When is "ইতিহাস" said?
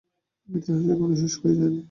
0.49-0.83